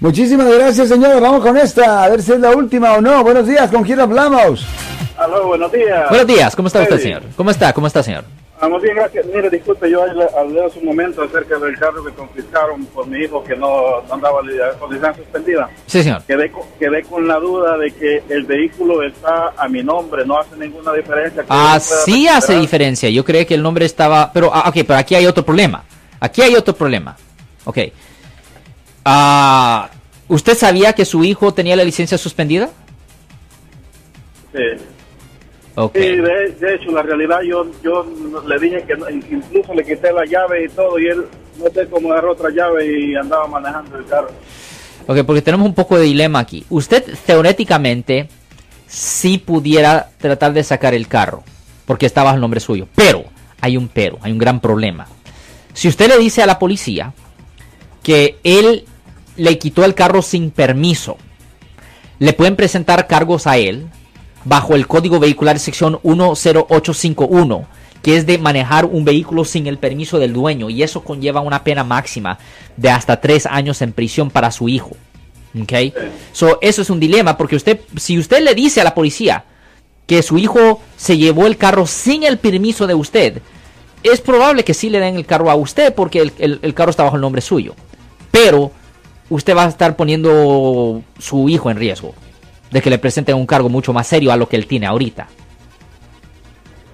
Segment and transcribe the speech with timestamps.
[0.00, 1.20] Muchísimas gracias, señor.
[1.20, 3.22] Vamos con esta, a ver si es la última o no.
[3.22, 4.64] Buenos días, ¿con quién hablamos?
[5.16, 6.08] Aló, buenos días.
[6.08, 7.22] Buenos días, ¿cómo está usted, señor?
[7.36, 7.72] ¿Cómo está?
[7.72, 8.24] ¿Cómo está, señor?
[8.60, 9.26] Vamos bien, gracias.
[9.26, 13.42] Mire, disculpe, yo hablé hace un momento acerca del carro que confiscaron por mi hijo
[13.44, 14.38] que no, andaba
[14.78, 15.68] con licencia suspendida.
[15.86, 16.22] Sí, señor.
[16.26, 20.38] Quedé, con- quedé con la duda de que el vehículo está a mi nombre, no
[20.38, 21.44] hace ninguna diferencia.
[21.48, 23.10] Ah, sí hace diferencia.
[23.10, 24.32] Yo creí que el nombre estaba...
[24.32, 25.84] Pero, ah, ok, pero aquí hay otro problema.
[26.20, 27.16] Aquí hay otro problema.
[27.64, 27.78] Ok.
[29.04, 29.90] Ah,
[30.28, 32.70] ¿Usted sabía que su hijo tenía la licencia suspendida?
[34.52, 34.84] Sí.
[35.76, 35.94] Ok.
[35.94, 38.06] Sí, de, de hecho, la realidad yo yo
[38.46, 41.24] le dije que incluso le quité la llave y todo y él
[41.58, 44.30] no sé cómo agarró otra llave y andaba manejando el carro.
[45.06, 46.64] Ok, porque tenemos un poco de dilema aquí.
[46.70, 48.28] Usted teóricamente
[48.86, 51.42] sí pudiera tratar de sacar el carro,
[51.84, 52.88] porque está bajo el nombre suyo.
[52.94, 53.24] Pero,
[53.60, 55.06] hay un pero, hay un gran problema.
[55.74, 57.12] Si usted le dice a la policía
[58.02, 58.84] que él
[59.36, 61.16] le quitó el carro sin permiso,
[62.18, 63.86] le pueden presentar cargos a él
[64.44, 67.66] bajo el Código Vehicular sección 10851,
[68.02, 71.64] que es de manejar un vehículo sin el permiso del dueño, y eso conlleva una
[71.64, 72.38] pena máxima
[72.76, 74.90] de hasta tres años en prisión para su hijo.
[75.60, 75.72] ¿Ok?
[76.32, 79.44] So, eso es un dilema, porque usted, si usted le dice a la policía
[80.06, 83.40] que su hijo se llevó el carro sin el permiso de usted,
[84.02, 87.04] es probable que sí le den el carro a usted porque el- el carro está
[87.04, 87.74] bajo el nombre suyo.
[88.30, 88.70] Pero
[89.34, 92.14] usted va a estar poniendo su hijo en riesgo
[92.70, 95.26] de que le presenten un cargo mucho más serio a lo que él tiene ahorita.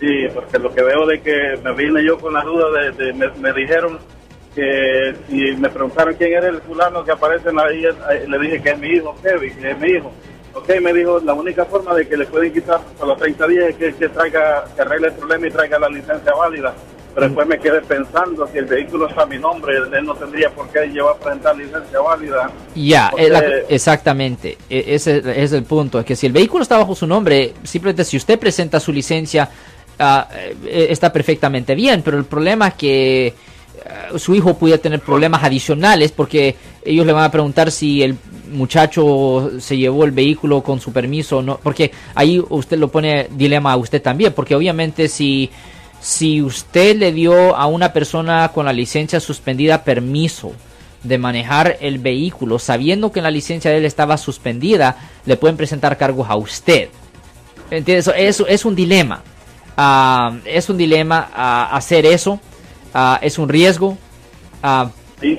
[0.00, 3.52] Sí, porque lo que veo de que me vine yo con la duda de, me,
[3.52, 3.98] dijeron
[4.54, 8.70] que si me preguntaron quién era el fulano que aparece en la le dije que
[8.70, 10.12] es mi hijo, Kevin, que es mi hijo.
[10.54, 13.68] Ok, me dijo, la única forma de que le pueden quitar a los 30 días
[13.70, 16.74] es que, que traiga, que arregle el problema y traiga la licencia válida.
[17.14, 20.50] Pero después me quedé pensando, si el vehículo está a mi nombre, él no tendría
[20.50, 22.50] por qué llevar a presentar licencia válida.
[22.74, 24.58] Ya, Porque- eh, la- exactamente.
[24.68, 26.00] E- Ese es el punto.
[26.00, 29.48] Es que si el vehículo está bajo su nombre, simplemente si usted presenta su licencia,
[29.98, 32.02] eh, está perfectamente bien.
[32.02, 33.34] Pero el problema es que
[33.86, 38.16] ah, su hijo puede tener problemas adicionales porque ellos le van a preguntar si el
[38.52, 41.60] muchacho se llevó el vehículo con su permiso o no.
[41.62, 44.32] Porque ahí usted lo pone dilema a usted también.
[44.32, 45.48] Porque obviamente si
[46.04, 50.52] si usted le dio a una persona con la licencia suspendida permiso
[51.02, 55.96] de manejar el vehículo, sabiendo que la licencia de él estaba suspendida, le pueden presentar
[55.96, 56.90] cargos a usted.
[57.70, 58.10] ¿Entiendes?
[58.18, 59.22] Eso es un dilema.
[59.78, 62.38] Ah, es un dilema ah, hacer eso.
[62.92, 63.96] Ah, es un riesgo.
[64.62, 65.38] Ah, se-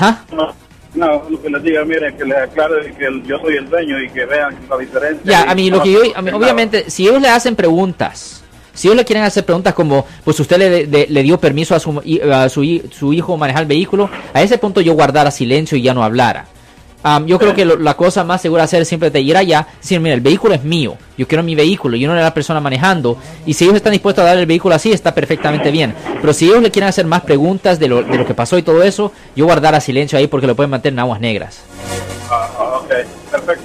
[0.00, 0.22] ¿ah?
[0.30, 0.54] no,
[0.94, 3.98] no, lo que les diga, miren, que les aclare que el- yo soy el dueño
[4.02, 5.22] y que vean la diferencia.
[5.24, 6.36] Ya, Y a mí no lo que yo, no a mí, nada.
[6.36, 8.37] obviamente, si ellos le hacen preguntas,
[8.78, 11.80] si ellos le quieren hacer preguntas como, pues usted le, de- le dio permiso a,
[11.80, 12.00] su,
[12.32, 15.94] a su, su hijo manejar el vehículo, a ese punto yo guardara silencio y ya
[15.94, 16.46] no hablara.
[17.02, 19.66] Am, yo creo que lo- la cosa más segura hacer es siempre de ir allá,
[19.80, 22.60] decir, mira, el vehículo es mío, yo quiero mi vehículo, yo no era la persona
[22.60, 23.16] manejando,
[23.46, 25.94] y si ellos están dispuestos a dar el vehículo así, está perfectamente bien.
[26.20, 28.62] Pero si ellos le quieren hacer más preguntas de lo, de lo que pasó y
[28.62, 31.60] todo eso, yo guardara silencio ahí porque lo pueden mantener en aguas negras.
[32.30, 32.88] Ah, ok,
[33.30, 33.64] perfecto.